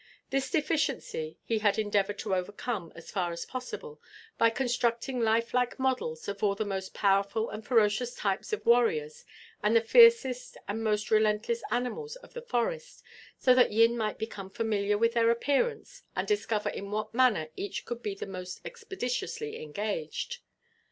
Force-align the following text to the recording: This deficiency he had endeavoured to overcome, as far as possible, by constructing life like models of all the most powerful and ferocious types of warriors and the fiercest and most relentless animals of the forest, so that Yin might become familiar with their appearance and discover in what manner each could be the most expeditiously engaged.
This 0.31 0.49
deficiency 0.49 1.37
he 1.43 1.59
had 1.59 1.77
endeavoured 1.77 2.17
to 2.17 2.33
overcome, 2.33 2.91
as 2.95 3.11
far 3.11 3.31
as 3.31 3.45
possible, 3.45 4.01
by 4.35 4.49
constructing 4.49 5.19
life 5.21 5.53
like 5.53 5.77
models 5.77 6.27
of 6.27 6.41
all 6.41 6.55
the 6.55 6.65
most 6.65 6.95
powerful 6.95 7.51
and 7.51 7.63
ferocious 7.63 8.15
types 8.15 8.51
of 8.51 8.65
warriors 8.65 9.25
and 9.61 9.75
the 9.75 9.81
fiercest 9.81 10.57
and 10.67 10.83
most 10.83 11.11
relentless 11.11 11.61
animals 11.69 12.15
of 12.15 12.33
the 12.33 12.41
forest, 12.41 13.03
so 13.37 13.53
that 13.53 13.73
Yin 13.73 13.95
might 13.95 14.17
become 14.17 14.49
familiar 14.49 14.97
with 14.97 15.13
their 15.13 15.29
appearance 15.29 16.01
and 16.15 16.27
discover 16.27 16.69
in 16.69 16.89
what 16.89 17.13
manner 17.13 17.49
each 17.55 17.85
could 17.85 18.01
be 18.01 18.15
the 18.15 18.25
most 18.25 18.59
expeditiously 18.65 19.61
engaged. 19.61 20.39